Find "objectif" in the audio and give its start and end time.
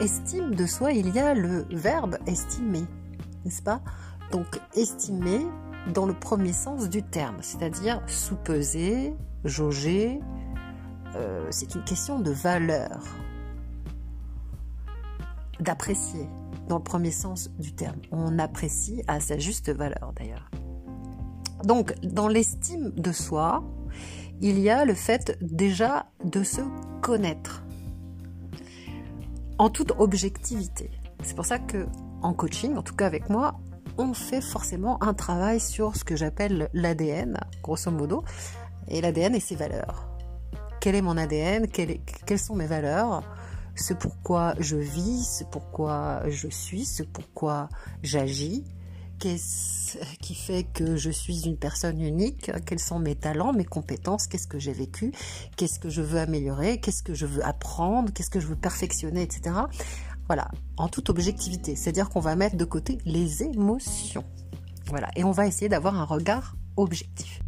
66.76-67.40